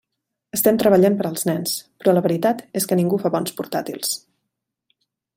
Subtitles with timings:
[0.57, 4.17] Estem treballant per als nens, però la veritat és que ningú fa bons portàtils.